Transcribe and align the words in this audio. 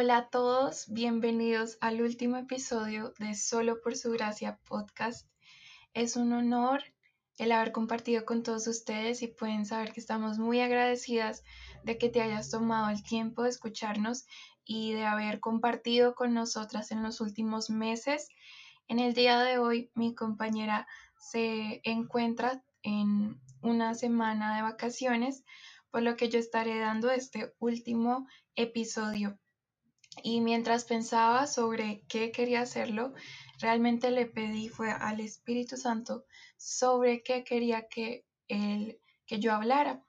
Hola 0.00 0.16
a 0.16 0.28
todos, 0.30 0.86
bienvenidos 0.86 1.76
al 1.80 2.00
último 2.00 2.36
episodio 2.36 3.14
de 3.18 3.34
Solo 3.34 3.80
por 3.80 3.96
su 3.96 4.12
gracia 4.12 4.60
podcast. 4.68 5.28
Es 5.92 6.14
un 6.14 6.32
honor 6.32 6.84
el 7.36 7.50
haber 7.50 7.72
compartido 7.72 8.24
con 8.24 8.44
todos 8.44 8.68
ustedes 8.68 9.22
y 9.22 9.26
pueden 9.26 9.66
saber 9.66 9.92
que 9.92 9.98
estamos 9.98 10.38
muy 10.38 10.60
agradecidas 10.60 11.42
de 11.82 11.98
que 11.98 12.08
te 12.10 12.22
hayas 12.22 12.48
tomado 12.48 12.90
el 12.90 13.02
tiempo 13.02 13.42
de 13.42 13.48
escucharnos 13.48 14.24
y 14.64 14.92
de 14.92 15.04
haber 15.04 15.40
compartido 15.40 16.14
con 16.14 16.32
nosotras 16.32 16.92
en 16.92 17.02
los 17.02 17.20
últimos 17.20 17.68
meses. 17.68 18.28
En 18.86 19.00
el 19.00 19.14
día 19.14 19.40
de 19.40 19.58
hoy 19.58 19.90
mi 19.96 20.14
compañera 20.14 20.86
se 21.18 21.80
encuentra 21.82 22.62
en 22.84 23.40
una 23.62 23.96
semana 23.96 24.54
de 24.54 24.62
vacaciones, 24.62 25.42
por 25.90 26.02
lo 26.02 26.16
que 26.16 26.28
yo 26.28 26.38
estaré 26.38 26.78
dando 26.78 27.10
este 27.10 27.52
último 27.58 28.28
episodio 28.54 29.40
y 30.22 30.40
mientras 30.40 30.84
pensaba 30.84 31.46
sobre 31.46 32.04
qué 32.08 32.32
quería 32.32 32.62
hacerlo, 32.62 33.14
realmente 33.60 34.10
le 34.10 34.26
pedí 34.26 34.68
fue 34.68 34.90
al 34.90 35.20
Espíritu 35.20 35.76
Santo 35.76 36.24
sobre 36.56 37.22
qué 37.22 37.44
quería 37.44 37.88
que 37.88 38.24
él 38.48 39.00
que 39.26 39.38
yo 39.38 39.52
hablara. 39.52 40.02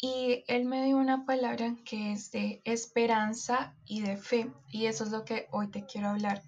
Y 0.00 0.44
él 0.48 0.64
me 0.64 0.84
dio 0.84 0.96
una 0.96 1.24
palabra 1.24 1.76
que 1.84 2.12
es 2.12 2.30
de 2.30 2.62
esperanza 2.64 3.76
y 3.84 4.00
de 4.00 4.16
fe, 4.16 4.50
y 4.70 4.86
eso 4.86 5.04
es 5.04 5.10
lo 5.10 5.24
que 5.24 5.48
hoy 5.50 5.68
te 5.68 5.84
quiero 5.86 6.08
hablar. 6.08 6.42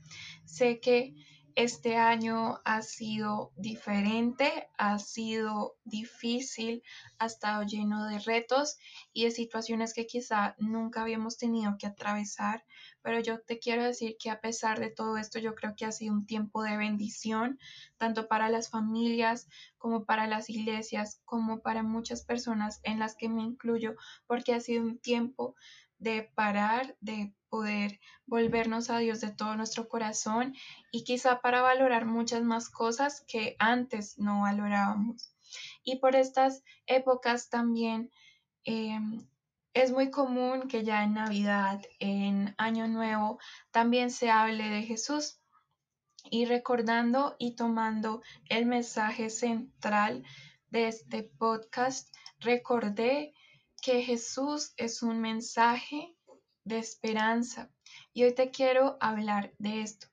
Sé 0.45 0.81
que 0.81 1.15
este 1.57 1.97
año 1.97 2.61
ha 2.67 2.83
sido 2.83 3.51
diferente, 3.57 4.69
ha 4.77 4.99
sido 4.99 5.79
difícil, 5.85 6.83
ha 7.19 7.27
estado 7.27 7.63
lleno 7.63 8.07
de 8.07 8.19
retos 8.19 8.77
y 9.15 9.25
de 9.25 9.31
situaciones 9.31 9.95
que 9.95 10.07
quizá 10.07 10.55
nunca 10.59 11.01
habíamos 11.01 11.39
tenido 11.39 11.77
que 11.79 11.87
atravesar, 11.87 12.63
pero 13.01 13.21
yo 13.21 13.41
te 13.41 13.59
quiero 13.59 13.85
decir 13.85 14.17
que 14.21 14.29
a 14.29 14.43
pesar 14.43 14.81
de 14.81 14.91
todo 14.91 15.17
esto, 15.17 15.39
yo 15.39 15.55
creo 15.55 15.75
que 15.75 15.87
ha 15.87 15.93
sido 15.93 16.13
un 16.13 16.27
tiempo 16.27 16.63
de 16.63 16.77
bendición, 16.77 17.59
tanto 17.97 18.29
para 18.29 18.51
las 18.51 18.69
familias 18.69 19.49
como 19.79 20.05
para 20.05 20.27
las 20.27 20.51
iglesias, 20.51 21.23
como 21.25 21.63
para 21.63 21.83
muchas 21.83 22.23
personas 22.23 22.81
en 22.83 22.99
las 22.99 23.17
que 23.17 23.31
me 23.31 23.43
incluyo, 23.43 23.95
porque 24.27 24.53
ha 24.53 24.61
sido 24.61 24.83
un 24.83 24.99
tiempo 24.99 25.55
de 25.99 26.31
parar, 26.35 26.97
de 27.01 27.33
poder 27.49 28.01
volvernos 28.27 28.91
a 28.91 28.99
Dios 28.99 29.21
de 29.21 29.33
todo 29.33 29.57
nuestro 29.57 29.89
corazón 29.89 30.55
y 30.91 31.05
quizá 31.05 31.41
para 31.41 31.63
valorar 31.63 32.07
muchas 32.07 32.43
más 32.43 32.69
cosas 32.69 33.25
que 33.27 33.57
antes 33.59 34.19
no 34.19 34.43
valorábamos. 34.43 35.33
Y 35.85 36.01
por 36.01 36.17
estas 36.17 36.63
épocas 36.87 37.49
también 37.49 38.11
em, 38.65 39.27
es 39.75 39.93
muy 39.93 40.11
común 40.11 40.69
que 40.69 40.85
ya 40.85 41.05
en 41.05 41.15
Navidad, 41.15 41.83
en 42.01 42.55
Año 42.59 42.89
Nuevo, 42.89 43.39
también 43.71 44.11
se 44.11 44.31
hable 44.31 44.69
de 44.69 44.83
Jesús. 44.83 45.39
Y 46.29 46.47
recordando 46.47 47.37
y 47.39 47.55
tomando 47.55 48.23
el 48.49 48.67
mensaje 48.67 49.31
central 49.31 50.25
de 50.71 50.89
este 50.89 51.23
podcast, 51.23 52.13
recordé 52.41 53.33
que 53.81 54.03
Jesús 54.03 54.73
es 54.77 55.03
un 55.03 55.21
mensaje 55.21 56.16
de 56.67 56.79
esperanza. 56.79 57.71
Y 58.13 58.25
hoy 58.25 58.35
te 58.35 58.51
quiero 58.51 58.99
hablar 59.01 59.53
de 59.59 59.81
esto. 59.81 60.09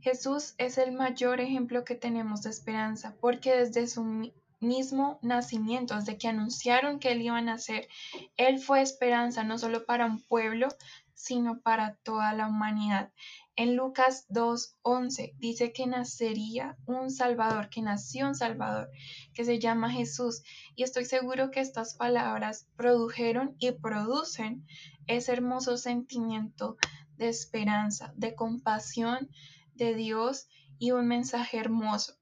Jesús 0.00 0.54
es 0.58 0.76
el 0.76 0.92
mayor 0.92 1.40
ejemplo 1.40 1.84
que 1.84 1.94
tenemos 1.94 2.42
de 2.42 2.50
esperanza, 2.50 3.16
porque 3.20 3.56
desde 3.56 3.86
su 3.86 4.30
mismo 4.60 5.18
nacimiento, 5.22 5.94
desde 5.94 6.18
que 6.18 6.28
anunciaron 6.28 6.98
que 6.98 7.12
él 7.12 7.22
iba 7.22 7.38
a 7.38 7.42
nacer, 7.42 7.88
él 8.36 8.58
fue 8.58 8.82
esperanza 8.82 9.44
no 9.44 9.56
solo 9.56 9.86
para 9.86 10.04
un 10.04 10.20
pueblo, 10.20 10.68
sino 11.14 11.60
para 11.60 11.94
toda 12.02 12.34
la 12.34 12.48
humanidad. 12.48 13.12
En 13.56 13.76
Lucas 13.76 14.26
2.11 14.30 15.34
dice 15.38 15.72
que 15.72 15.86
nacería 15.86 16.76
un 16.86 17.12
Salvador, 17.12 17.68
que 17.70 17.82
nació 17.82 18.26
un 18.26 18.34
Salvador, 18.34 18.90
que 19.32 19.44
se 19.44 19.60
llama 19.60 19.92
Jesús. 19.92 20.42
Y 20.74 20.82
estoy 20.82 21.04
seguro 21.04 21.52
que 21.52 21.60
estas 21.60 21.94
palabras 21.94 22.66
produjeron 22.76 23.54
y 23.60 23.70
producen 23.70 24.66
ese 25.06 25.32
hermoso 25.32 25.76
sentimiento 25.76 26.76
de 27.16 27.28
esperanza, 27.28 28.12
de 28.16 28.34
compasión 28.34 29.30
de 29.74 29.94
Dios 29.94 30.48
y 30.80 30.90
un 30.90 31.06
mensaje 31.06 31.58
hermoso. 31.58 32.14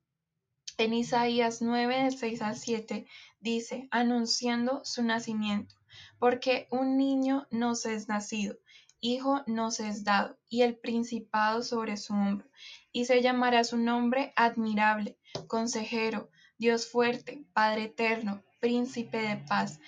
En 0.76 0.92
Isaías 0.92 1.62
9, 1.62 2.02
del 2.02 2.18
6 2.18 2.42
al 2.42 2.56
7, 2.56 3.06
dice, 3.40 3.88
anunciando 3.90 4.84
su 4.84 5.02
nacimiento, 5.02 5.76
porque 6.18 6.68
un 6.70 6.98
niño 6.98 7.46
nos 7.50 7.86
es 7.86 8.06
nacido 8.08 8.58
Hijo 9.04 9.42
nos 9.48 9.80
es 9.80 10.04
dado, 10.04 10.38
y 10.48 10.62
el 10.62 10.78
principado 10.78 11.64
sobre 11.64 11.96
su 11.96 12.14
hombro, 12.14 12.48
y 12.92 13.06
se 13.06 13.20
llamará 13.20 13.64
su 13.64 13.76
nombre 13.76 14.32
admirable, 14.36 15.18
consejero, 15.48 16.30
Dios 16.56 16.86
fuerte, 16.86 17.44
Padre 17.52 17.86
eterno, 17.86 18.44
príncipe 18.60 19.18
de 19.18 19.38
paz. 19.38 19.80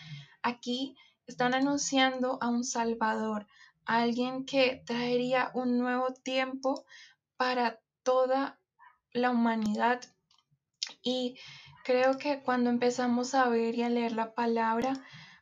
Aquí 0.43 0.97
están 1.29 1.55
anunciando 1.55 2.39
a 2.43 2.49
un 2.49 2.65
Salvador, 2.65 3.47
alguien 3.85 4.47
que 4.47 4.83
traería 4.85 5.53
un 5.55 5.79
nuevo 5.79 6.13
tiempo 6.13 6.85
para 7.37 7.81
toda 8.03 8.59
la 9.13 9.31
humanidad. 9.31 10.01
Y 11.05 11.39
creo 11.85 12.19
que 12.19 12.43
cuando 12.43 12.69
empezamos 12.69 13.37
a 13.37 13.49
ver 13.49 13.77
y 13.77 13.85
a 13.85 13.91
leer 13.91 14.11
la 14.11 14.35
palabra, 14.35 14.95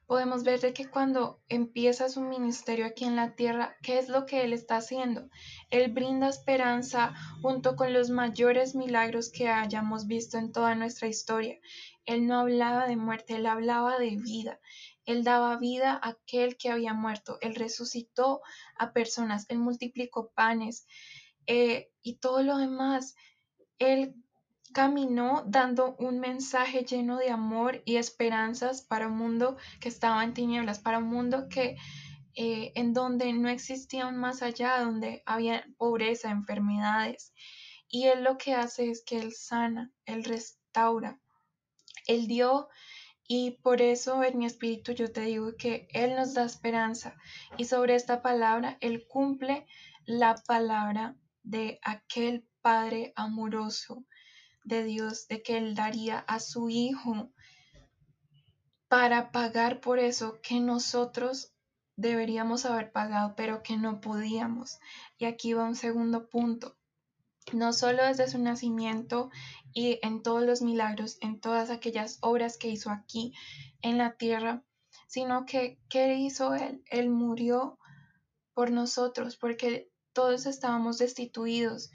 podemos 0.07 0.45
ver 0.45 0.61
de 0.61 0.73
que 0.73 0.89
cuando 0.89 1.41
empieza 1.49 2.09
su 2.09 2.21
ministerio 2.21 2.87
aquí 2.87 3.05
en 3.05 3.17
la 3.17 3.35
tierra, 3.35 3.77
¿qué 3.83 3.99
es 3.99 4.09
lo 4.09 4.27
que 4.27 4.43
Él 4.45 4.53
está 4.53 4.77
haciendo? 4.77 5.29
Él 5.71 5.93
brinda 5.93 6.29
esperanza 6.29 7.15
junto 7.41 7.77
con 7.77 7.93
los 7.93 8.11
mayores 8.11 8.75
milagros 8.75 9.31
que 9.31 9.49
hayamos 9.49 10.07
visto 10.07 10.39
en 10.39 10.53
toda 10.53 10.75
nuestra 10.75 11.09
historia. 11.09 11.59
Él 12.05 12.27
no 12.27 12.41
hablaba 12.41 12.87
de 12.87 12.97
muerte, 12.97 13.37
Él 13.37 13.47
hablaba 13.47 13.99
de 13.99 14.17
vida. 14.17 14.61
Él 15.05 15.25
daba 15.25 15.57
vida 15.57 15.93
a 15.95 16.11
aquel 16.11 16.57
que 16.57 16.71
había 16.71 16.95
muerto. 16.95 17.39
Él 17.41 17.55
resucitó 17.55 18.41
a 18.77 18.93
personas, 18.93 19.47
Él 19.49 19.59
multiplicó 19.59 20.31
panes 20.33 20.87
eh, 21.47 21.91
y 22.03 22.17
todo 22.17 22.43
lo 22.43 22.59
demás. 22.59 23.15
Él 23.79 24.15
caminó 24.73 25.45
dando 25.47 25.97
un 25.99 26.21
mensaje 26.21 26.85
lleno 26.85 27.19
de 27.19 27.31
amor 27.31 27.83
y 27.85 27.97
esperanzas 27.97 28.83
para 28.83 29.09
un 29.09 29.17
mundo 29.17 29.57
que 29.81 29.89
estaba 29.89 30.25
en 30.25 30.35
tinieblas, 30.35 30.79
para 30.79 30.99
un 30.99 31.09
mundo 31.09 31.49
que 31.49 31.77
eh, 32.35 32.73
en 32.75 32.95
donde 32.95 33.33
no 33.33 33.49
existía 33.49 34.07
un 34.07 34.17
más 34.17 34.43
allá, 34.43 34.81
donde 34.81 35.23
había 35.27 35.67
pobreza, 35.77 36.31
enfermedades. 36.31 37.33
Y 37.89 38.07
él 38.07 38.25
lo 38.25 38.39
que 38.39 38.55
hace 38.55 38.91
es 38.91 39.05
que 39.05 39.19
él 39.19 39.33
sana, 39.33 39.93
él 40.07 40.25
restaura, 40.25 41.21
él 42.07 42.27
dio 42.27 42.69
y 43.35 43.53
por 43.63 43.81
eso 43.81 44.23
en 44.25 44.39
mi 44.39 44.47
espíritu 44.47 44.93
yo 44.93 45.11
te 45.11 45.23
digo 45.23 45.57
que 45.57 45.89
Él 45.93 46.17
nos 46.17 46.35
da 46.35 46.45
esperanza 46.45 47.17
y 47.57 47.65
sobre 47.65 47.95
esta 47.95 48.21
palabra 48.21 48.77
Él 48.81 49.07
cumple 49.09 49.67
la 50.05 50.35
palabra 50.35 51.17
de 51.43 51.79
aquel 51.83 52.47
Padre 52.61 53.13
amoroso 53.17 54.05
de 54.65 54.85
Dios 54.85 55.29
de 55.29 55.43
que 55.43 55.59
Él 55.59 55.75
daría 55.75 56.19
a 56.19 56.41
su 56.41 56.69
Hijo 56.69 57.31
para 58.89 59.33
pagar 59.33 59.81
por 59.81 59.99
eso 59.99 60.41
que 60.43 60.61
nosotros 60.61 61.53
deberíamos 61.97 62.65
haber 62.67 62.93
pagado, 62.93 63.35
pero 63.37 63.63
que 63.63 63.77
no 63.77 64.01
podíamos. 64.01 64.79
Y 65.19 65.25
aquí 65.25 65.55
va 65.55 65.65
un 65.65 65.77
segundo 65.77 66.29
punto. 66.29 66.77
No 67.53 67.73
solo 67.73 68.05
desde 68.05 68.29
su 68.29 68.39
nacimiento 68.39 69.31
y 69.73 69.99
en 70.03 70.23
todos 70.23 70.43
los 70.43 70.63
milagros, 70.63 71.19
en 71.21 71.41
todas 71.41 71.71
aquellas 71.71 72.19
obras 72.21 72.57
que 72.57 72.69
hizo 72.69 72.91
aquí 72.91 73.33
en 73.81 73.99
la 73.99 74.17
tierra, 74.17 74.63
sino 75.09 75.47
que 75.47 75.79
¿qué 75.89 76.15
hizo 76.15 76.55
Él? 76.55 76.83
Él 76.87 77.09
murió 77.09 77.79
por 78.55 78.71
nosotros, 78.71 79.37
porque 79.37 79.91
todos 80.13 80.47
estábamos 80.47 80.99
destituidos 80.99 81.91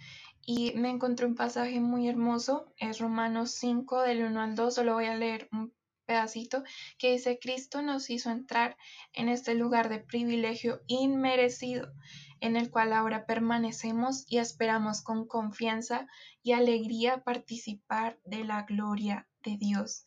y 0.50 0.72
me 0.76 0.90
encontré 0.90 1.26
un 1.26 1.36
pasaje 1.36 1.82
muy 1.82 2.08
hermoso, 2.08 2.74
es 2.78 3.00
Romanos 3.00 3.52
5 3.52 4.02
del 4.04 4.24
1 4.24 4.42
al 4.42 4.56
2, 4.56 4.76
solo 4.76 4.94
voy 4.94 5.08
a 5.08 5.18
leer 5.18 5.50
un 5.52 5.74
pedacito, 6.06 6.64
que 6.98 7.12
dice, 7.12 7.38
Cristo 7.38 7.82
nos 7.82 8.10
hizo 8.10 8.32
entrar 8.32 8.78
en 9.12 9.28
este 9.28 9.56
lugar 9.56 9.90
de 9.90 10.00
privilegio 10.00 10.80
inmerecido, 10.88 11.92
en 12.40 12.56
el 12.56 12.72
cual 12.72 12.94
ahora 12.94 13.26
permanecemos 13.26 14.24
y 14.26 14.38
esperamos 14.38 15.02
con 15.02 15.28
confianza 15.28 16.08
y 16.42 16.54
alegría 16.54 17.26
participar 17.26 18.18
de 18.24 18.46
la 18.46 18.64
gloria 18.64 19.28
de 19.44 19.58
Dios. 19.58 20.06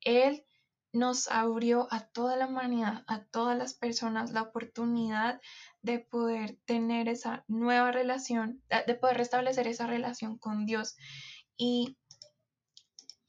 Él 0.00 0.46
nos 0.94 1.28
abrió 1.28 1.88
a 1.90 2.06
toda 2.06 2.36
la 2.36 2.46
humanidad, 2.46 3.04
a 3.06 3.24
todas 3.24 3.58
las 3.58 3.74
personas, 3.74 4.30
la 4.30 4.40
oportunidad 4.40 5.42
de 5.84 5.98
poder 5.98 6.56
tener 6.64 7.08
esa 7.08 7.44
nueva 7.46 7.92
relación, 7.92 8.62
de 8.86 8.94
poder 8.94 9.18
restablecer 9.18 9.68
esa 9.68 9.86
relación 9.86 10.38
con 10.38 10.64
Dios. 10.64 10.96
Y 11.58 11.98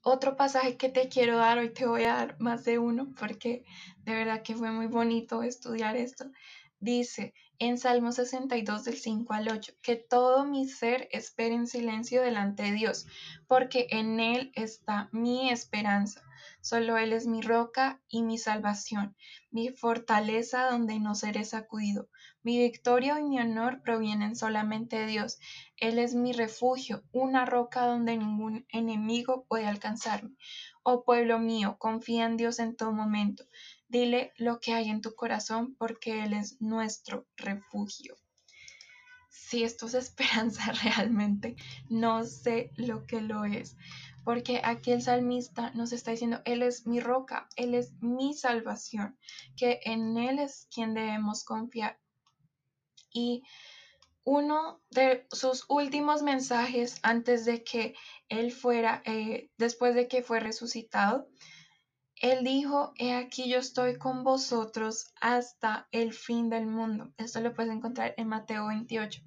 otro 0.02 0.38
pasaje 0.38 0.78
que 0.78 0.88
te 0.88 1.10
quiero 1.10 1.38
dar, 1.38 1.58
hoy 1.58 1.74
te 1.74 1.86
voy 1.86 2.06
a 2.06 2.16
dar 2.16 2.40
más 2.40 2.64
de 2.64 2.80
uno 2.80 3.14
porque 3.20 3.66
de 3.98 4.14
verdad 4.14 4.42
que 4.42 4.56
fue 4.56 4.72
muy 4.72 4.88
bonito 4.88 5.44
estudiar 5.44 5.98
esto. 5.98 6.32
Dice 6.80 7.34
en 7.60 7.78
Salmo 7.78 8.14
62 8.14 8.86
del 8.86 8.98
5 8.98 9.34
al 9.34 9.50
8, 9.50 9.74
que 9.82 9.98
todo 9.98 10.46
mi 10.46 10.68
ser 10.68 11.10
espere 11.12 11.56
en 11.56 11.68
silencio 11.68 12.22
delante 12.22 12.64
de 12.64 12.72
Dios, 12.72 13.06
porque 13.48 13.88
en 13.90 14.20
Él 14.20 14.52
está 14.56 15.10
mi 15.12 15.50
esperanza. 15.50 16.22
Solo 16.62 16.98
Él 16.98 17.14
es 17.14 17.28
mi 17.28 17.42
roca 17.42 18.02
y 18.08 18.24
mi 18.24 18.38
salvación, 18.38 19.16
mi 19.52 19.70
fortaleza 19.70 20.70
donde 20.70 21.00
no 21.00 21.16
seré 21.16 21.46
sacudido. 21.46 22.10
Mi 22.44 22.60
victoria 22.60 23.20
y 23.20 23.24
mi 23.24 23.40
honor 23.40 23.82
provienen 23.82 24.36
solamente 24.36 24.98
de 24.98 25.08
Dios. 25.08 25.40
Él 25.78 25.98
es 26.00 26.16
mi 26.16 26.34
refugio, 26.34 27.04
una 27.12 27.46
roca 27.46 27.86
donde 27.86 28.18
ningún 28.18 28.66
enemigo 28.70 29.46
puede 29.48 29.66
alcanzarme. 29.66 30.36
Oh 30.84 31.04
pueblo 31.04 31.40
mío, 31.40 31.78
confía 31.80 32.26
en 32.26 32.38
Dios 32.38 32.60
en 32.60 32.76
todo 32.76 32.92
momento. 32.92 33.46
Dile 33.88 34.34
lo 34.38 34.60
que 34.60 34.74
hay 34.74 34.90
en 34.90 35.02
tu 35.02 35.16
corazón 35.16 35.76
porque 35.78 36.24
Él 36.24 36.34
es 36.34 36.62
nuestro 36.62 37.26
refugio. 37.38 38.16
Si 39.48 39.64
esto 39.64 39.86
es 39.86 39.94
esperanza 39.94 40.72
realmente, 40.84 41.56
no 41.88 42.26
sé 42.26 42.72
lo 42.78 43.06
que 43.06 43.22
lo 43.22 43.46
es. 43.46 43.78
Porque 44.24 44.60
aquí 44.64 44.92
el 44.92 45.04
salmista 45.04 45.70
nos 45.76 45.92
está 45.92 46.10
diciendo, 46.10 46.42
Él 46.46 46.64
es 46.64 46.88
mi 46.88 47.00
roca, 47.00 47.48
Él 47.56 47.76
es 47.76 47.94
mi 48.02 48.34
salvación, 48.34 49.20
que 49.56 49.82
en 49.84 50.18
Él 50.18 50.40
es 50.40 50.68
quien 50.74 50.96
debemos 50.96 51.44
confiar. 51.44 52.00
Y 53.14 53.44
uno 54.24 54.82
de 54.90 55.28
sus 55.32 55.66
últimos 55.70 56.24
mensajes 56.24 56.98
antes 57.04 57.46
de 57.46 57.64
que 57.64 57.94
Él 58.30 58.52
fuera, 58.52 59.04
eh, 59.06 59.52
después 59.60 59.94
de 59.94 60.08
que 60.08 60.24
fue 60.24 60.40
resucitado, 60.40 61.28
él 62.32 62.44
dijo, 62.44 62.92
he 62.98 63.14
aquí 63.14 63.48
yo 63.48 63.60
estoy 63.60 64.00
con 64.00 64.24
vosotros 64.24 65.14
hasta 65.22 65.88
el 65.92 66.12
fin 66.12 66.50
del 66.50 66.66
mundo. 66.66 67.14
Esto 67.18 67.40
lo 67.40 67.54
puedes 67.54 67.72
encontrar 67.72 68.16
en 68.18 68.28
Mateo 68.28 68.66
28, 68.66 69.22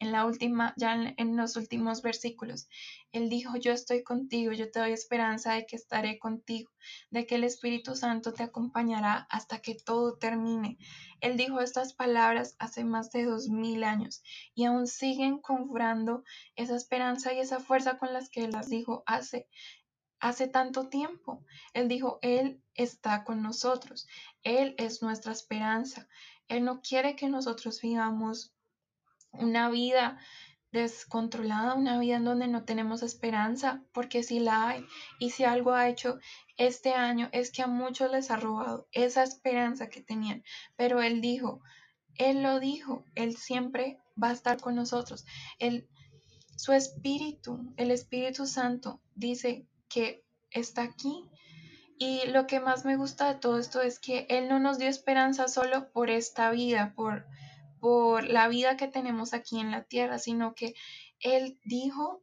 en 0.00 0.10
la 0.10 0.26
última, 0.26 0.74
ya 0.76 1.14
en, 1.16 1.36
los 1.36 1.54
últimos 1.54 2.02
versículos. 2.02 2.68
Él 3.12 3.28
dijo, 3.28 3.56
yo 3.56 3.70
estoy 3.70 4.02
contigo, 4.02 4.50
yo 4.50 4.68
te 4.68 4.80
doy 4.80 4.90
esperanza 4.90 5.52
de 5.52 5.64
que 5.64 5.76
estaré 5.76 6.18
contigo, 6.18 6.72
de 7.10 7.24
que 7.24 7.36
el 7.36 7.44
Espíritu 7.44 7.94
Santo 7.94 8.32
te 8.32 8.42
acompañará 8.42 9.28
hasta 9.30 9.62
que 9.62 9.76
todo 9.76 10.18
termine. 10.18 10.76
Él 11.20 11.36
dijo 11.36 11.60
estas 11.60 11.92
palabras 11.92 12.56
hace 12.58 12.82
más 12.82 13.12
de 13.12 13.26
dos 13.26 13.48
mil 13.48 13.84
años 13.84 14.24
y 14.56 14.64
aún 14.64 14.88
siguen 14.88 15.38
confurando 15.38 16.24
esa 16.56 16.74
esperanza 16.74 17.32
y 17.32 17.38
esa 17.38 17.60
fuerza 17.60 17.96
con 17.98 18.12
las 18.12 18.28
que 18.28 18.48
las 18.48 18.68
dijo 18.68 19.04
hace 19.06 19.46
hace 20.20 20.46
tanto 20.46 20.88
tiempo. 20.88 21.44
Él 21.74 21.88
dijo, 21.88 22.18
Él 22.22 22.62
está 22.74 23.24
con 23.24 23.42
nosotros, 23.42 24.06
Él 24.42 24.74
es 24.78 25.02
nuestra 25.02 25.32
esperanza. 25.32 26.08
Él 26.48 26.64
no 26.64 26.80
quiere 26.80 27.16
que 27.16 27.28
nosotros 27.28 27.80
vivamos 27.80 28.54
una 29.32 29.70
vida 29.70 30.18
descontrolada, 30.72 31.74
una 31.74 31.98
vida 31.98 32.16
en 32.16 32.24
donde 32.24 32.46
no 32.46 32.64
tenemos 32.64 33.02
esperanza, 33.02 33.82
porque 33.92 34.22
si 34.22 34.38
la 34.38 34.68
hay, 34.68 34.86
y 35.18 35.30
si 35.30 35.44
algo 35.44 35.72
ha 35.72 35.88
hecho 35.88 36.18
este 36.56 36.92
año 36.92 37.28
es 37.32 37.50
que 37.50 37.62
a 37.62 37.66
muchos 37.66 38.10
les 38.10 38.30
ha 38.30 38.36
robado 38.36 38.86
esa 38.92 39.22
esperanza 39.22 39.88
que 39.88 40.02
tenían, 40.02 40.44
pero 40.76 41.02
Él 41.02 41.20
dijo, 41.20 41.60
Él 42.14 42.42
lo 42.42 42.60
dijo, 42.60 43.04
Él 43.14 43.36
siempre 43.36 43.98
va 44.22 44.28
a 44.28 44.32
estar 44.32 44.60
con 44.60 44.76
nosotros. 44.76 45.24
Él, 45.58 45.88
su 46.56 46.72
espíritu, 46.72 47.72
el 47.76 47.90
Espíritu 47.90 48.46
Santo, 48.46 49.00
dice 49.14 49.66
que 49.90 50.24
está 50.50 50.82
aquí. 50.82 51.28
Y 51.98 52.26
lo 52.28 52.46
que 52.46 52.60
más 52.60 52.86
me 52.86 52.96
gusta 52.96 53.30
de 53.30 53.38
todo 53.38 53.58
esto 53.58 53.82
es 53.82 53.98
que 53.98 54.26
Él 54.30 54.48
no 54.48 54.58
nos 54.58 54.78
dio 54.78 54.88
esperanza 54.88 55.48
solo 55.48 55.92
por 55.92 56.08
esta 56.08 56.50
vida, 56.50 56.94
por, 56.96 57.26
por 57.78 58.24
la 58.24 58.48
vida 58.48 58.78
que 58.78 58.88
tenemos 58.88 59.34
aquí 59.34 59.60
en 59.60 59.70
la 59.70 59.84
tierra, 59.84 60.18
sino 60.18 60.54
que 60.54 60.74
Él 61.18 61.58
dijo 61.64 62.22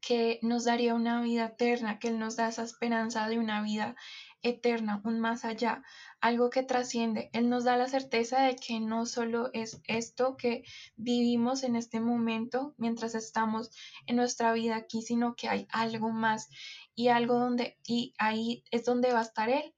que 0.00 0.40
nos 0.42 0.64
daría 0.64 0.94
una 0.94 1.22
vida 1.22 1.46
eterna, 1.46 2.00
que 2.00 2.08
Él 2.08 2.18
nos 2.18 2.34
da 2.34 2.48
esa 2.48 2.64
esperanza 2.64 3.28
de 3.28 3.38
una 3.38 3.62
vida 3.62 3.94
eterna, 4.42 5.00
un 5.04 5.20
más 5.20 5.44
allá, 5.44 5.82
algo 6.20 6.50
que 6.50 6.62
trasciende. 6.62 7.30
Él 7.32 7.48
nos 7.48 7.64
da 7.64 7.76
la 7.76 7.88
certeza 7.88 8.42
de 8.42 8.56
que 8.56 8.80
no 8.80 9.06
solo 9.06 9.50
es 9.52 9.80
esto 9.84 10.36
que 10.36 10.64
vivimos 10.96 11.64
en 11.64 11.76
este 11.76 12.00
momento 12.00 12.74
mientras 12.76 13.14
estamos 13.14 13.70
en 14.06 14.16
nuestra 14.16 14.52
vida 14.52 14.76
aquí, 14.76 15.02
sino 15.02 15.34
que 15.34 15.48
hay 15.48 15.66
algo 15.70 16.10
más 16.10 16.48
y 16.94 17.08
algo 17.08 17.38
donde, 17.38 17.78
y 17.86 18.14
ahí 18.18 18.64
es 18.70 18.84
donde 18.84 19.12
va 19.12 19.20
a 19.20 19.22
estar 19.22 19.48
Él. 19.48 19.74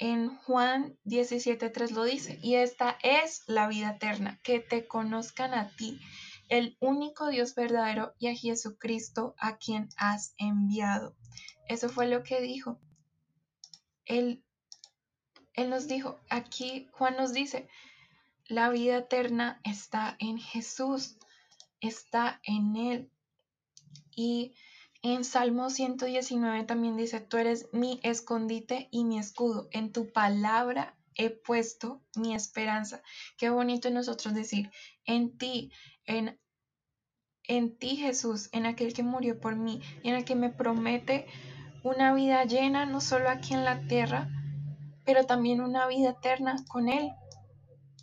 En 0.00 0.28
Juan 0.28 0.96
17.3 1.04 1.90
lo 1.90 2.04
dice, 2.04 2.38
y 2.40 2.54
esta 2.54 2.96
es 3.02 3.42
la 3.48 3.66
vida 3.66 3.96
eterna, 3.96 4.38
que 4.44 4.60
te 4.60 4.86
conozcan 4.86 5.54
a 5.54 5.70
ti, 5.74 5.98
el 6.48 6.76
único 6.80 7.26
Dios 7.28 7.56
verdadero, 7.56 8.14
y 8.16 8.28
a 8.28 8.34
Jesucristo 8.34 9.34
a 9.38 9.56
quien 9.56 9.88
has 9.96 10.34
enviado. 10.38 11.16
Eso 11.68 11.88
fue 11.88 12.06
lo 12.06 12.22
que 12.22 12.40
dijo. 12.40 12.78
Él, 14.08 14.42
él 15.54 15.70
nos 15.70 15.86
dijo, 15.86 16.18
aquí 16.28 16.88
Juan 16.92 17.16
nos 17.16 17.32
dice, 17.32 17.68
la 18.46 18.70
vida 18.70 18.98
eterna 18.98 19.60
está 19.62 20.16
en 20.18 20.38
Jesús, 20.38 21.16
está 21.80 22.40
en 22.42 22.74
Él. 22.76 23.10
Y 24.16 24.54
en 25.02 25.24
Salmo 25.24 25.70
119 25.70 26.64
también 26.64 26.96
dice, 26.96 27.20
tú 27.20 27.36
eres 27.36 27.68
mi 27.72 28.00
escondite 28.02 28.88
y 28.90 29.04
mi 29.04 29.18
escudo, 29.18 29.68
en 29.70 29.92
tu 29.92 30.10
palabra 30.10 30.96
he 31.14 31.30
puesto 31.30 32.00
mi 32.16 32.34
esperanza. 32.34 33.02
Qué 33.36 33.50
bonito 33.50 33.90
nosotros 33.90 34.34
decir, 34.34 34.70
en 35.04 35.36
ti, 35.36 35.70
en, 36.06 36.40
en 37.44 37.76
ti 37.76 37.96
Jesús, 37.96 38.48
en 38.52 38.66
aquel 38.66 38.94
que 38.94 39.02
murió 39.02 39.38
por 39.38 39.56
mí 39.56 39.82
en 40.02 40.14
el 40.14 40.24
que 40.24 40.34
me 40.34 40.48
promete 40.48 41.26
una 41.88 42.12
vida 42.12 42.44
llena, 42.44 42.84
no 42.86 43.00
solo 43.00 43.30
aquí 43.30 43.54
en 43.54 43.64
la 43.64 43.86
tierra, 43.86 44.28
pero 45.04 45.24
también 45.24 45.60
una 45.60 45.86
vida 45.86 46.10
eterna 46.10 46.56
con 46.68 46.88
Él. 46.88 47.12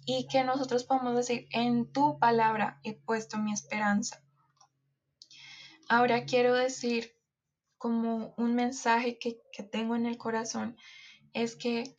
Y 0.07 0.27
que 0.27 0.43
nosotros 0.43 0.83
podamos 0.83 1.15
decir, 1.15 1.47
en 1.51 1.91
tu 1.91 2.19
palabra 2.19 2.79
he 2.83 2.93
puesto 2.93 3.37
mi 3.37 3.53
esperanza. 3.53 4.21
Ahora 5.87 6.25
quiero 6.25 6.53
decir 6.53 7.15
como 7.77 8.33
un 8.37 8.55
mensaje 8.55 9.19
que, 9.19 9.39
tengo 9.63 9.95
en 9.95 10.05
el 10.05 10.17
corazón, 10.17 10.77
es 11.33 11.55
que 11.55 11.95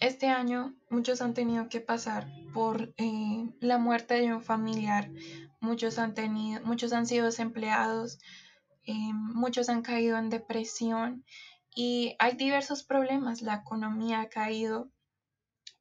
este 0.00 0.28
año 0.28 0.74
muchos 0.90 1.22
han 1.22 1.32
tenido 1.34 1.68
que 1.68 1.80
pasar 1.80 2.30
por 2.52 2.92
eh, 2.98 3.48
la 3.60 3.78
muerte 3.78 4.14
de 4.14 4.34
un 4.34 4.42
familiar, 4.42 5.10
muchos 5.60 5.98
han 5.98 6.14
tenido, 6.14 6.62
muchos 6.64 6.92
han 6.92 7.06
sido 7.06 7.26
desempleados, 7.26 8.18
eh, 8.88 9.12
muchos 9.12 9.68
han 9.68 9.82
caído 9.82 10.16
en 10.16 10.30
depresión 10.30 11.22
y 11.74 12.16
hay 12.18 12.36
diversos 12.36 12.82
problemas. 12.84 13.42
La 13.42 13.56
economía 13.56 14.22
ha 14.22 14.30
caído, 14.30 14.90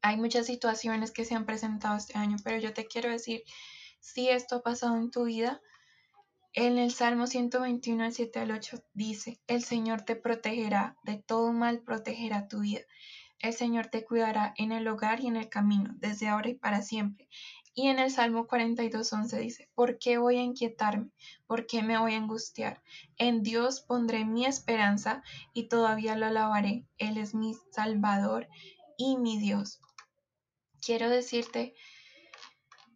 hay 0.01 0.17
muchas 0.17 0.45
situaciones 0.45 1.11
que 1.11 1.23
se 1.23 1.33
han 1.33 1.45
presentado 1.45 1.95
este 1.95 2.17
año, 2.17 2.35
pero 2.43 2.59
yo 2.59 2.73
te 2.73 2.85
quiero 2.85 3.09
decir, 3.09 3.43
si 4.01 4.27
esto 4.27 4.57
ha 4.57 4.61
pasado 4.61 4.97
en 4.97 5.09
tu 5.09 5.23
vida, 5.23 5.61
en 6.51 6.77
el 6.77 6.91
Salmo 6.91 7.27
121, 7.27 8.11
7 8.11 8.39
al 8.41 8.51
8 8.51 8.83
dice, 8.93 9.39
el 9.47 9.63
Señor 9.63 10.01
te 10.01 10.17
protegerá, 10.17 10.97
de 11.03 11.15
todo 11.15 11.53
mal 11.53 11.83
protegerá 11.83 12.49
tu 12.49 12.59
vida. 12.59 12.81
El 13.39 13.53
Señor 13.53 13.87
te 13.87 14.03
cuidará 14.03 14.53
en 14.57 14.73
el 14.73 14.85
hogar 14.89 15.21
y 15.21 15.27
en 15.27 15.37
el 15.37 15.47
camino, 15.47 15.93
desde 15.95 16.27
ahora 16.27 16.49
y 16.49 16.55
para 16.55 16.81
siempre. 16.81 17.29
Y 17.79 17.89
en 17.89 17.99
el 17.99 18.09
Salmo 18.09 18.47
42.11 18.47 19.37
dice, 19.37 19.69
¿por 19.75 19.99
qué 19.99 20.17
voy 20.17 20.37
a 20.37 20.41
inquietarme? 20.41 21.11
¿Por 21.45 21.67
qué 21.67 21.83
me 21.83 21.99
voy 21.99 22.15
a 22.15 22.17
angustiar? 22.17 22.81
En 23.19 23.43
Dios 23.43 23.81
pondré 23.81 24.25
mi 24.25 24.47
esperanza 24.47 25.21
y 25.53 25.67
todavía 25.67 26.15
lo 26.15 26.25
alabaré. 26.25 26.87
Él 26.97 27.19
es 27.19 27.35
mi 27.35 27.55
Salvador 27.69 28.47
y 28.97 29.17
mi 29.17 29.37
Dios. 29.37 29.79
Quiero 30.81 31.07
decirte 31.07 31.75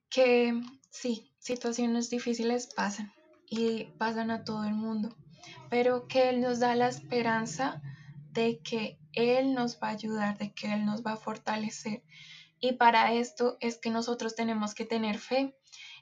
que 0.09 0.59
sí, 0.89 1.31
situaciones 1.37 2.09
difíciles 2.09 2.65
pasan 2.65 3.13
y 3.47 3.83
pasan 3.99 4.31
a 4.31 4.43
todo 4.43 4.63
el 4.63 4.73
mundo, 4.73 5.15
pero 5.69 6.07
que 6.07 6.29
Él 6.29 6.41
nos 6.41 6.59
da 6.59 6.73
la 6.73 6.87
esperanza 6.87 7.83
de 8.31 8.61
que 8.63 8.97
Él 9.13 9.53
nos 9.53 9.75
va 9.77 9.89
a 9.89 9.91
ayudar, 9.91 10.39
de 10.39 10.51
que 10.53 10.73
Él 10.73 10.85
nos 10.85 11.03
va 11.03 11.11
a 11.11 11.17
fortalecer 11.17 12.01
y 12.61 12.73
para 12.73 13.13
esto 13.13 13.57
es 13.59 13.79
que 13.79 13.89
nosotros 13.89 14.35
tenemos 14.35 14.75
que 14.75 14.85
tener 14.85 15.17
fe. 15.17 15.57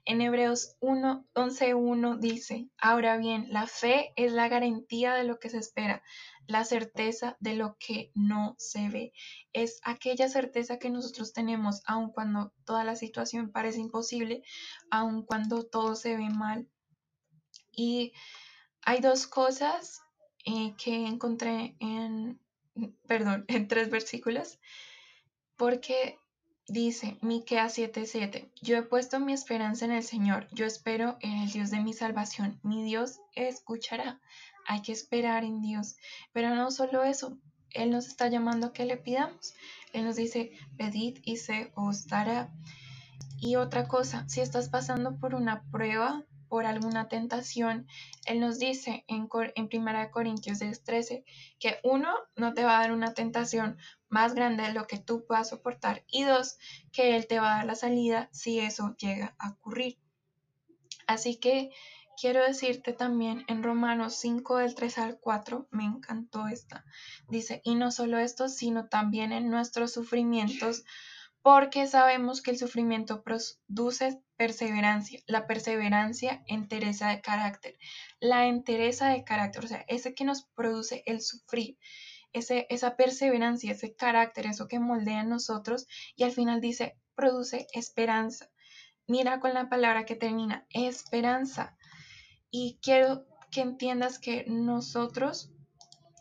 En 0.05 0.21
Hebreos 0.21 0.75
11.1 0.81 2.19
dice, 2.19 2.69
ahora 2.77 3.17
bien, 3.17 3.47
la 3.49 3.65
fe 3.65 4.11
es 4.17 4.33
la 4.33 4.49
garantía 4.49 5.13
de 5.13 5.23
lo 5.23 5.39
que 5.39 5.49
se 5.49 5.57
espera, 5.57 6.03
la 6.47 6.65
certeza 6.65 7.37
de 7.39 7.55
lo 7.55 7.77
que 7.79 8.11
no 8.13 8.55
se 8.57 8.89
ve. 8.89 9.13
Es 9.53 9.79
aquella 9.83 10.27
certeza 10.27 10.79
que 10.79 10.89
nosotros 10.89 11.31
tenemos 11.31 11.81
aun 11.85 12.11
cuando 12.11 12.53
toda 12.65 12.83
la 12.83 12.97
situación 12.97 13.51
parece 13.51 13.79
imposible, 13.79 14.43
aun 14.91 15.25
cuando 15.25 15.65
todo 15.65 15.95
se 15.95 16.17
ve 16.17 16.29
mal. 16.29 16.67
Y 17.71 18.13
hay 18.81 18.99
dos 18.99 19.27
cosas 19.27 20.01
eh, 20.45 20.75
que 20.77 21.07
encontré 21.07 21.77
en, 21.79 22.41
perdón, 23.07 23.45
en 23.47 23.67
tres 23.69 23.89
versículos, 23.89 24.59
porque 25.55 26.19
Dice 26.71 27.17
Miqueas 27.21 27.75
7:7, 27.75 28.51
Yo 28.61 28.77
he 28.77 28.83
puesto 28.83 29.19
mi 29.19 29.33
esperanza 29.33 29.85
en 29.85 29.91
el 29.91 30.03
Señor, 30.03 30.47
yo 30.51 30.67
espero 30.67 31.17
en 31.19 31.31
el 31.39 31.51
Dios 31.51 31.71
de 31.71 31.79
mi 31.79 31.93
salvación, 31.93 32.59
mi 32.61 32.83
Dios 32.83 33.21
escuchará. 33.33 34.21
Hay 34.67 34.83
que 34.83 34.91
esperar 34.91 35.43
en 35.43 35.63
Dios, 35.63 35.95
pero 36.31 36.53
no 36.53 36.69
solo 36.69 37.03
eso, 37.03 37.39
Él 37.71 37.89
nos 37.89 38.05
está 38.05 38.27
llamando 38.27 38.67
a 38.67 38.73
que 38.73 38.85
le 38.85 38.97
pidamos. 38.97 39.55
Él 39.93 40.05
nos 40.05 40.15
dice, 40.15 40.51
pedid 40.77 41.17
y 41.23 41.37
se 41.37 41.71
os 41.73 42.05
dará. 42.05 42.53
Y 43.39 43.55
otra 43.55 43.87
cosa, 43.87 44.29
si 44.29 44.41
estás 44.41 44.69
pasando 44.69 45.17
por 45.17 45.33
una 45.33 45.63
prueba, 45.71 46.23
por 46.49 46.65
alguna 46.65 47.07
tentación, 47.07 47.87
Él 48.25 48.39
nos 48.39 48.59
dice 48.59 49.05
en, 49.07 49.29
en 49.55 49.69
1 49.71 50.11
Corintios 50.11 50.59
13 50.59 51.23
que 51.59 51.77
uno, 51.83 52.13
no 52.35 52.53
te 52.53 52.65
va 52.65 52.77
a 52.77 52.81
dar 52.81 52.91
una 52.91 53.13
tentación 53.13 53.77
más 54.09 54.33
grande 54.33 54.63
de 54.63 54.73
lo 54.73 54.87
que 54.87 54.97
tú 54.97 55.25
puedas 55.25 55.49
soportar 55.49 56.03
y 56.07 56.23
dos, 56.23 56.57
que 56.91 57.15
Él 57.15 57.27
te 57.27 57.39
va 57.39 57.53
a 57.53 57.57
dar 57.57 57.65
la 57.65 57.75
salida 57.75 58.29
si 58.33 58.59
eso 58.59 58.95
llega 58.97 59.35
a 59.37 59.51
ocurrir. 59.51 59.99
Así 61.07 61.37
que 61.37 61.71
quiero 62.19 62.43
decirte 62.43 62.93
también 62.93 63.45
en 63.47 63.63
Romanos 63.63 64.15
5 64.15 64.57
del 64.57 64.75
3 64.75 64.97
al 64.97 65.19
4, 65.19 65.67
me 65.71 65.85
encantó 65.85 66.47
esta, 66.47 66.83
dice, 67.29 67.61
y 67.63 67.75
no 67.75 67.91
solo 67.91 68.17
esto, 68.17 68.49
sino 68.49 68.89
también 68.89 69.31
en 69.31 69.49
nuestros 69.49 69.93
sufrimientos 69.93 70.83
porque 71.51 71.87
sabemos 71.87 72.43
que 72.43 72.51
el 72.51 72.59
sufrimiento 72.59 73.23
produce 73.23 74.21
perseverancia, 74.37 75.19
la 75.25 75.47
perseverancia 75.47 76.43
entereza 76.45 77.09
de 77.09 77.21
carácter, 77.21 77.75
la 78.19 78.45
entereza 78.45 79.09
de 79.09 79.23
carácter, 79.23 79.65
o 79.65 79.67
sea, 79.67 79.83
ese 79.87 80.13
que 80.13 80.25
nos 80.25 80.43
produce 80.53 81.01
el 81.07 81.21
sufrir, 81.21 81.79
ese, 82.33 82.67
esa 82.69 82.95
perseverancia, 82.95 83.71
ese 83.71 83.95
carácter, 83.95 84.45
eso 84.45 84.67
que 84.67 84.77
moldea 84.79 85.21
en 85.21 85.29
nosotros 85.29 85.87
y 86.15 86.21
al 86.21 86.33
final 86.33 86.61
dice, 86.61 86.99
produce 87.15 87.65
esperanza. 87.73 88.51
Mira 89.07 89.39
con 89.39 89.55
la 89.55 89.69
palabra 89.69 90.05
que 90.05 90.15
termina, 90.15 90.67
esperanza. 90.69 91.75
Y 92.51 92.77
quiero 92.83 93.25
que 93.49 93.61
entiendas 93.61 94.19
que 94.19 94.45
nosotros 94.47 95.51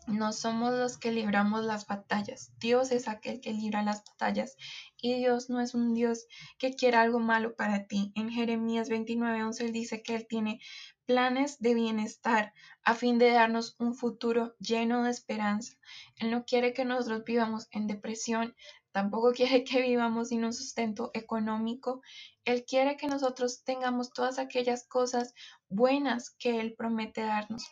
no 0.09 0.33
somos 0.33 0.73
los 0.73 0.97
que 0.97 1.11
libramos 1.11 1.63
las 1.63 1.85
batallas. 1.85 2.51
Dios 2.59 2.91
es 2.91 3.07
aquel 3.07 3.41
que 3.41 3.53
libra 3.53 3.83
las 3.83 4.03
batallas. 4.03 4.57
Y 4.97 5.15
Dios 5.15 5.49
no 5.49 5.61
es 5.61 5.75
un 5.75 5.93
Dios 5.93 6.25
que 6.57 6.73
quiera 6.73 7.01
algo 7.01 7.19
malo 7.19 7.55
para 7.55 7.85
ti. 7.85 8.11
En 8.15 8.29
Jeremías 8.29 8.89
29:11 8.89 9.65
él 9.65 9.71
dice 9.71 10.01
que 10.01 10.15
Él 10.15 10.25
tiene 10.27 10.59
planes 11.05 11.59
de 11.59 11.73
bienestar 11.73 12.53
a 12.83 12.95
fin 12.95 13.19
de 13.19 13.31
darnos 13.31 13.75
un 13.79 13.93
futuro 13.93 14.55
lleno 14.59 15.03
de 15.03 15.11
esperanza. 15.11 15.77
Él 16.17 16.31
no 16.31 16.43
quiere 16.43 16.73
que 16.73 16.85
nosotros 16.85 17.23
vivamos 17.23 17.67
en 17.71 17.87
depresión, 17.87 18.55
tampoco 18.91 19.31
quiere 19.31 19.63
que 19.63 19.81
vivamos 19.81 20.29
sin 20.29 20.43
un 20.43 20.53
sustento 20.53 21.11
económico. 21.13 22.01
Él 22.45 22.65
quiere 22.65 22.97
que 22.97 23.07
nosotros 23.07 23.63
tengamos 23.63 24.11
todas 24.11 24.39
aquellas 24.39 24.87
cosas 24.87 25.33
buenas 25.69 26.31
que 26.31 26.59
Él 26.59 26.73
promete 26.75 27.21
darnos. 27.21 27.63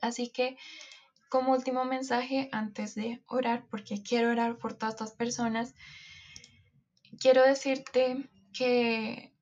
Así 0.00 0.30
que 0.30 0.56
como 1.28 1.52
último 1.52 1.84
mensaje 1.84 2.48
antes 2.52 2.94
de 2.94 3.22
orar, 3.26 3.66
porque 3.70 4.02
quiero 4.02 4.30
orar 4.30 4.58
por 4.58 4.74
todas 4.74 4.94
estas 4.94 5.12
personas, 5.12 5.74
quiero 7.18 7.42
decirte 7.42 8.28
que 8.52 9.34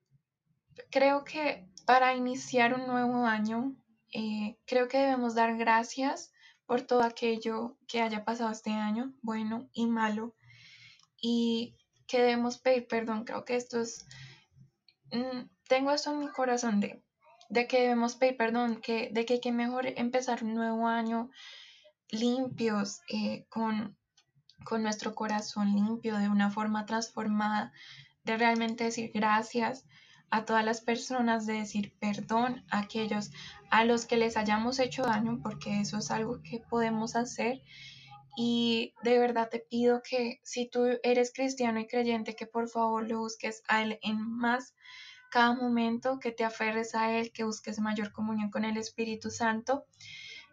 creo 0.91 1.25
que 1.25 1.69
para 1.87 2.15
iniciar 2.15 2.75
un 2.75 2.87
nuevo 2.87 3.27
año, 3.27 3.75
eh, 4.13 4.59
creo 4.67 4.89
que 4.89 4.99
debemos 4.99 5.35
dar 5.35 5.57
gracias 5.57 6.33
por 6.67 6.83
todo 6.83 7.03
aquello 7.03 7.77
que 7.89 8.01
haya 8.01 8.25
pasado 8.25 8.51
este 8.51 8.71
año, 8.71 9.13
bueno 9.21 9.69
y 9.73 9.87
malo, 9.87 10.35
y 11.21 11.77
que 12.07 12.21
debemos 12.21 12.59
pedir 12.59 12.87
perdón. 12.87 13.25
Creo 13.25 13.45
que 13.45 13.57
esto 13.57 13.81
es, 13.81 14.07
mm, 15.11 15.49
tengo 15.69 15.93
eso 15.93 16.13
en 16.13 16.21
mi 16.21 16.29
corazón 16.29 16.81
de, 16.81 17.03
de 17.49 17.67
que 17.67 17.83
debemos 17.83 18.17
pedir 18.17 18.37
perdón, 18.37 18.81
que, 18.81 19.11
de 19.13 19.25
que 19.25 19.35
hay 19.35 19.41
que 19.41 19.53
mejor 19.53 19.87
empezar 19.87 20.45
un 20.45 20.55
nuevo 20.55 20.87
año 20.87 21.31
limpios, 22.13 23.01
eh, 23.09 23.47
con, 23.49 23.97
con 24.65 24.83
nuestro 24.85 25.15
corazón 25.15 25.75
limpio, 25.75 26.19
de 26.19 26.29
una 26.29 26.51
forma 26.51 26.87
transformada, 26.87 27.73
de 28.23 28.37
realmente 28.37 28.85
decir 28.85 29.11
gracias 29.13 29.85
a 30.31 30.45
todas 30.45 30.65
las 30.65 30.81
personas, 30.81 31.47
de 31.47 31.55
decir 31.55 31.95
perdón 31.99 32.65
a 32.71 32.81
aquellos 32.81 33.33
a 33.71 33.85
los 33.85 34.07
que 34.07 34.17
les 34.17 34.37
hayamos 34.37 34.79
hecho 34.79 35.03
daño, 35.03 35.41
porque 35.43 35.81
eso 35.81 35.99
es 35.99 36.11
algo 36.11 36.41
que 36.43 36.61
podemos 36.71 37.17
hacer. 37.17 37.63
Y 38.37 38.95
de 39.03 39.19
verdad 39.19 39.49
te 39.51 39.59
pido 39.59 40.03
que 40.03 40.41
si 40.43 40.69
tú 40.69 40.87
eres 41.03 41.33
cristiano 41.35 41.81
y 41.81 41.87
creyente, 41.87 42.35
que 42.35 42.47
por 42.47 42.69
favor 42.69 43.09
lo 43.09 43.19
busques 43.19 43.63
a 43.69 43.83
Él 43.83 43.99
en 44.03 44.21
más 44.21 44.75
cada 45.31 45.55
momento, 45.55 46.19
que 46.19 46.31
te 46.31 46.45
aferres 46.45 46.95
a 46.95 47.11
Él, 47.19 47.33
que 47.33 47.45
busques 47.45 47.79
mayor 47.79 48.13
comunión 48.13 48.51
con 48.51 48.65
el 48.65 48.77
Espíritu 48.77 49.31
Santo 49.31 49.87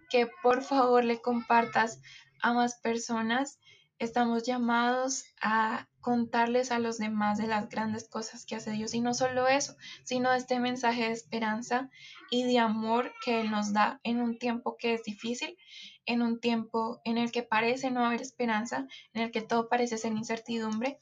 que 0.10 0.28
por 0.44 0.63
favor 0.63 1.04
le 1.04 1.22
compartas 1.22 2.01
a 2.42 2.54
más 2.54 2.80
personas. 2.80 3.60
Estamos 4.00 4.44
llamados 4.44 5.25
a 5.42 5.89
contarles 6.01 6.72
a 6.72 6.80
los 6.80 6.98
demás 6.98 7.38
de 7.38 7.48
las 7.48 7.68
grandes 7.70 8.08
cosas 8.08 8.46
que 8.46 8.56
hace 8.56 8.72
Dios. 8.72 8.94
Y 8.94 9.01
no 9.01 9.13
solo 9.13 9.48
eso, 9.48 9.75
sino 10.04 10.32
este 10.34 10.60
mensaje 10.60 11.04
de 11.04 11.12
esperanza 11.12 11.89
y 12.32 12.44
de 12.44 12.60
amor 12.60 13.12
que 13.24 13.42
Él 13.42 13.51
nos 13.51 13.74
da 13.74 14.00
en 14.04 14.22
un 14.22 14.38
tiempo 14.38 14.78
que 14.78 14.94
es 14.94 15.04
difícil, 15.04 15.58
en 16.06 16.22
un 16.22 16.39
tiempo 16.39 17.01
en 17.04 17.18
el 17.18 17.32
que 17.32 17.44
parece 17.44 17.92
no 17.92 18.06
haber 18.06 18.22
esperanza, 18.22 18.88
en 19.13 19.24
el 19.24 19.32
que 19.32 19.42
todo 19.42 19.68
parece 19.68 19.98
ser 19.98 20.13
incertidumbre. 20.13 21.00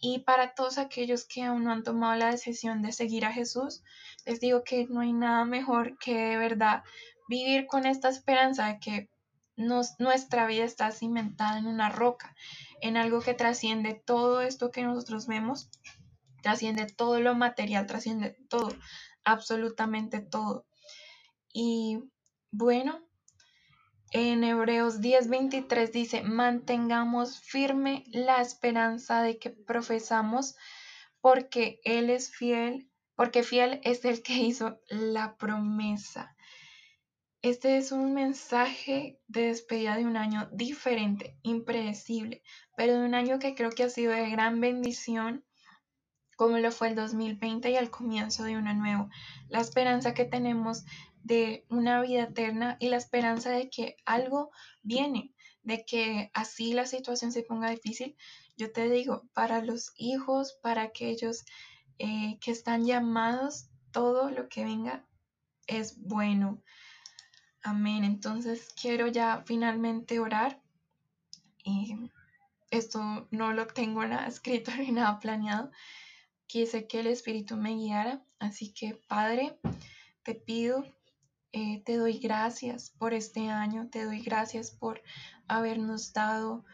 Y 0.00 0.20
para 0.20 0.54
todos 0.54 0.78
aquellos 0.78 1.26
que 1.26 1.42
aún 1.42 1.64
no 1.64 1.72
han 1.72 1.82
tomado 1.82 2.16
la 2.16 2.30
decisión 2.30 2.82
de 2.82 2.92
seguir 2.92 3.24
a 3.24 3.32
Jesús, 3.32 3.82
les 4.26 4.40
digo 4.40 4.62
que 4.62 4.86
no 4.86 5.00
hay 5.00 5.12
nada 5.12 5.44
mejor 5.44 5.96
que 5.98 6.14
de 6.14 6.36
verdad 6.36 6.82
vivir 7.28 7.66
con 7.66 7.86
esta 7.86 8.08
esperanza 8.08 8.66
de 8.66 8.78
que 8.78 9.10
nuestra 9.56 10.46
vida 10.46 10.64
está 10.64 10.92
cimentada 10.92 11.58
en 11.58 11.66
una 11.66 11.88
roca, 11.88 12.34
en 12.80 12.96
algo 12.96 13.20
que 13.20 13.34
trasciende 13.34 13.94
todo 13.94 14.42
esto 14.42 14.70
que 14.70 14.82
nosotros 14.82 15.26
vemos, 15.26 15.70
trasciende 16.42 16.86
todo 16.86 17.20
lo 17.20 17.34
material, 17.34 17.86
trasciende 17.86 18.36
todo, 18.48 18.68
absolutamente 19.24 20.20
todo. 20.20 20.66
Y 21.52 21.98
bueno, 22.50 23.02
en 24.12 24.44
Hebreos 24.44 25.00
10:23 25.00 25.90
dice, 25.90 26.22
mantengamos 26.22 27.40
firme 27.40 28.04
la 28.08 28.40
esperanza 28.40 29.22
de 29.22 29.38
que 29.38 29.50
profesamos, 29.50 30.54
porque 31.20 31.80
Él 31.82 32.10
es 32.10 32.30
fiel, 32.30 32.90
porque 33.14 33.42
fiel 33.42 33.80
es 33.82 34.04
el 34.04 34.22
que 34.22 34.34
hizo 34.34 34.80
la 34.88 35.36
promesa. 35.36 36.35
Este 37.46 37.76
es 37.76 37.92
un 37.92 38.12
mensaje 38.12 39.20
de 39.28 39.42
despedida 39.42 39.94
de 39.94 40.04
un 40.04 40.16
año 40.16 40.48
diferente, 40.50 41.38
impredecible, 41.42 42.42
pero 42.76 42.98
de 42.98 43.06
un 43.06 43.14
año 43.14 43.38
que 43.38 43.54
creo 43.54 43.70
que 43.70 43.84
ha 43.84 43.88
sido 43.88 44.10
de 44.10 44.28
gran 44.30 44.60
bendición, 44.60 45.44
como 46.36 46.58
lo 46.58 46.72
fue 46.72 46.88
el 46.88 46.96
2020 46.96 47.70
y 47.70 47.76
el 47.76 47.88
comienzo 47.88 48.42
de 48.42 48.56
uno 48.56 48.74
nuevo. 48.74 49.10
La 49.48 49.60
esperanza 49.60 50.12
que 50.12 50.24
tenemos 50.24 50.84
de 51.22 51.64
una 51.68 52.02
vida 52.02 52.24
eterna 52.24 52.78
y 52.80 52.88
la 52.88 52.96
esperanza 52.96 53.50
de 53.50 53.70
que 53.70 53.96
algo 54.04 54.50
viene, 54.82 55.32
de 55.62 55.84
que 55.84 56.32
así 56.34 56.72
la 56.72 56.86
situación 56.86 57.30
se 57.30 57.44
ponga 57.44 57.70
difícil. 57.70 58.16
Yo 58.56 58.72
te 58.72 58.90
digo, 58.90 59.22
para 59.34 59.62
los 59.62 59.92
hijos, 59.94 60.58
para 60.64 60.82
aquellos 60.82 61.44
eh, 62.00 62.38
que 62.40 62.50
están 62.50 62.84
llamados, 62.86 63.70
todo 63.92 64.32
lo 64.32 64.48
que 64.48 64.64
venga 64.64 65.06
es 65.68 65.96
bueno. 66.02 66.60
Amén. 67.66 68.04
Entonces 68.04 68.72
quiero 68.80 69.08
ya 69.08 69.42
finalmente 69.44 70.20
orar. 70.20 70.62
Y 71.64 71.96
esto 72.70 73.26
no 73.32 73.52
lo 73.52 73.66
tengo 73.66 74.06
nada 74.06 74.26
escrito 74.28 74.70
ni 74.76 74.92
nada 74.92 75.18
planeado. 75.18 75.72
Quise 76.46 76.86
que 76.86 77.00
el 77.00 77.08
Espíritu 77.08 77.56
me 77.56 77.74
guiara. 77.74 78.22
Así 78.38 78.72
que 78.72 78.94
Padre, 79.08 79.58
te 80.22 80.36
pido, 80.36 80.84
eh, 81.50 81.82
te 81.84 81.96
doy 81.96 82.18
gracias 82.18 82.90
por 82.90 83.14
este 83.14 83.48
año. 83.48 83.88
Te 83.90 84.04
doy 84.04 84.20
gracias 84.20 84.70
por 84.70 85.02
habernos 85.48 86.12
dado 86.12 86.64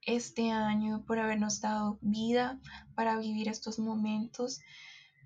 este 0.00 0.50
año, 0.50 1.04
por 1.04 1.18
habernos 1.18 1.60
dado 1.60 1.98
vida 2.00 2.58
para 2.94 3.18
vivir 3.18 3.48
estos 3.48 3.78
momentos. 3.78 4.62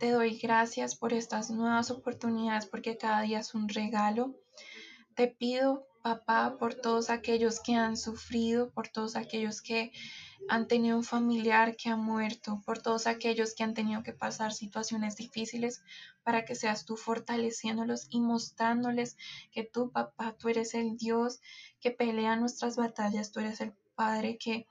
Te 0.01 0.11
doy 0.11 0.37
gracias 0.37 0.97
por 0.97 1.13
estas 1.13 1.49
nuevas 1.53 1.93
oportunidades 1.93 2.67
porque 2.67 2.99
cada 2.99 3.21
día 3.21 3.39
es 3.39 3.55
un 3.55 3.69
regalo. 3.69 4.42
Te 5.15 5.29
pido, 5.29 5.87
papá, 6.03 6.57
por 6.59 6.75
todos 6.75 7.11
aquellos 7.11 7.61
que 7.61 7.75
han 7.75 7.97
sufrido, 7.97 8.71
por 8.71 8.89
todos 8.89 9.15
aquellos 9.15 9.61
que 9.61 9.93
han 10.49 10.67
tenido 10.69 10.97
un 10.97 11.05
familiar 11.05 11.77
que 11.77 11.91
ha 11.91 11.97
muerto, 11.97 12.63
por 12.65 12.81
todos 12.81 13.07
aquellos 13.07 13.55
que 13.55 13.63
han 13.63 13.75
tenido 13.75 14.03
que 14.03 14.13
pasar 14.13 14.53
situaciones 14.53 15.17
difíciles, 15.17 15.83
para 16.23 16.45
que 16.45 16.55
seas 16.55 16.87
tú 16.87 16.97
fortaleciéndolos 16.97 18.07
y 18.11 18.21
mostrándoles 18.21 19.17
que 19.51 19.65
tú, 19.65 19.91
papá, 19.91 20.35
tú 20.39 20.49
eres 20.49 20.73
el 20.75 20.97
Dios 20.97 21.41
que 21.81 21.91
pelea 21.91 22.37
nuestras 22.37 22.77
batallas, 22.77 23.33
tú 23.33 23.41
eres 23.41 23.61
el 23.61 23.75
Padre 23.95 24.39
que 24.39 24.67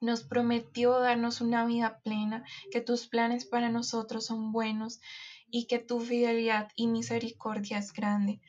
nos 0.00 0.22
prometió 0.22 1.00
darnos 1.00 1.40
una 1.40 1.66
vida 1.66 2.00
plena, 2.04 2.44
que 2.70 2.80
tus 2.80 3.08
planes 3.08 3.44
para 3.44 3.70
nosotros 3.70 4.26
son 4.26 4.52
buenos 4.52 5.00
y 5.50 5.66
que 5.66 5.78
tu 5.78 6.00
fidelidad 6.00 6.68
y 6.76 6.86
misericordia 6.86 7.78
es 7.78 7.92
grande. 7.92 8.40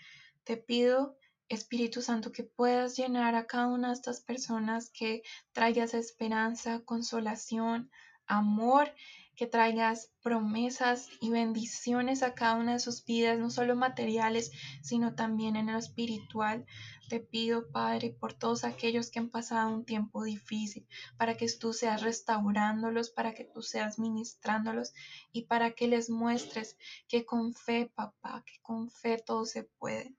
Te 0.45 0.57
pido, 0.57 1.17
Espíritu 1.49 2.03
Santo, 2.03 2.31
que 2.31 2.43
puedas 2.43 2.95
llenar 2.95 3.33
a 3.33 3.47
cada 3.47 3.67
una 3.67 3.87
de 3.87 3.95
estas 3.95 4.21
personas, 4.21 4.91
que 4.91 5.23
traigas 5.53 5.95
esperanza, 5.95 6.81
consolación, 6.85 7.89
amor 8.27 8.93
que 9.35 9.47
traigas 9.47 10.13
promesas 10.21 11.09
y 11.19 11.29
bendiciones 11.29 12.23
a 12.23 12.33
cada 12.33 12.55
una 12.55 12.73
de 12.73 12.79
sus 12.79 13.03
vidas, 13.03 13.37
no 13.37 13.49
solo 13.49 13.75
materiales, 13.75 14.51
sino 14.81 15.13
también 15.13 15.55
en 15.57 15.71
lo 15.71 15.77
espiritual. 15.77 16.65
Te 17.09 17.19
pido, 17.19 17.69
Padre, 17.69 18.15
por 18.17 18.33
todos 18.33 18.63
aquellos 18.63 19.11
que 19.11 19.19
han 19.19 19.29
pasado 19.29 19.73
un 19.73 19.83
tiempo 19.83 20.23
difícil, 20.23 20.87
para 21.17 21.35
que 21.35 21.47
tú 21.51 21.73
seas 21.73 22.01
restaurándolos, 22.01 23.09
para 23.09 23.33
que 23.33 23.43
tú 23.43 23.61
seas 23.61 23.99
ministrándolos 23.99 24.93
y 25.31 25.43
para 25.43 25.71
que 25.71 25.87
les 25.87 26.09
muestres 26.09 26.77
que 27.07 27.25
con 27.25 27.53
fe, 27.53 27.91
papá, 27.93 28.43
que 28.45 28.61
con 28.61 28.89
fe 28.89 29.17
todo 29.17 29.45
se 29.45 29.63
puede. 29.63 30.15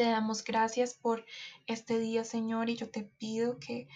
Te 0.00 0.06
damos 0.06 0.42
gracias 0.44 0.94
por 0.94 1.26
este 1.66 1.98
día, 1.98 2.24
Señor, 2.24 2.70
y 2.70 2.76
yo 2.76 2.90
te 2.90 3.02
pido 3.02 3.58
que 3.58 3.86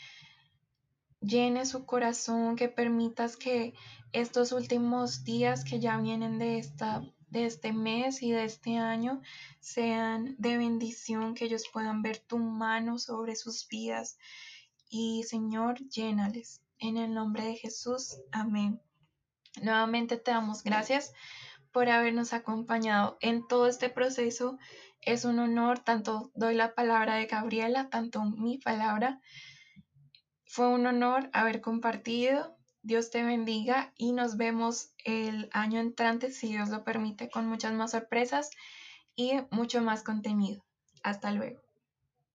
llene 1.23 1.65
su 1.65 1.87
corazón, 1.87 2.57
que 2.57 2.69
permitas 2.69 3.39
que 3.39 3.73
estos 4.13 4.53
últimos 4.53 5.25
días 5.25 5.65
que 5.65 5.81
ya 5.81 5.97
vienen 5.97 6.39
de, 6.39 6.59
esta, 6.59 7.11
de 7.31 7.47
este 7.47 7.73
mes 7.73 8.23
y 8.23 8.33
de 8.33 8.45
este 8.45 8.77
año 8.77 9.23
sean 9.61 10.37
de 10.37 10.59
bendición, 10.59 11.33
que 11.33 11.47
ellos 11.47 11.65
puedan 11.73 12.03
ver 12.03 12.19
tu 12.19 12.37
mano 12.37 12.99
sobre 12.99 13.35
sus 13.35 13.67
vidas. 13.67 14.19
Y 14.91 15.23
Señor, 15.23 15.79
llénales. 15.89 16.61
En 16.77 16.99
el 16.99 17.15
nombre 17.15 17.47
de 17.47 17.57
Jesús, 17.57 18.19
amén. 18.31 18.79
Nuevamente 19.63 20.19
te 20.19 20.33
damos 20.33 20.65
gracias 20.65 21.15
por 21.73 21.89
habernos 21.89 22.35
acompañado 22.35 23.17
en 23.21 23.49
todo 23.49 23.67
este 23.67 23.89
proceso. 23.89 24.59
Es 25.07 25.25
un 25.25 25.39
honor, 25.39 25.81
tanto 25.81 26.31
doy 26.35 26.55
la 26.55 26.75
palabra 26.75 27.17
de 27.17 27.27
Gabriela, 27.27 27.89
tanto 27.91 28.25
mi 28.25 28.59
palabra. 28.59 29.21
Fue 30.47 30.69
un 30.69 30.87
honor 30.87 31.31
haber 31.33 31.61
compartido 31.61 32.55
Dios 32.85 33.09
te 33.11 33.23
bendiga 33.23 33.95
y 33.97 34.13
nos 34.13 34.37
vemos 34.37 34.93
el 35.07 35.49
año 35.53 35.81
entrante, 35.81 36.31
si 36.31 36.49
Dios 36.49 36.69
lo 36.69 36.85
permite, 36.85 37.31
con 37.31 37.47
muchas 37.47 37.73
más 37.73 37.93
sorpresas 37.93 38.51
y 39.17 39.33
mucho 39.51 39.81
más 39.81 40.03
contenido. 40.03 40.63
Hasta 41.03 41.31
luego. 41.31 41.64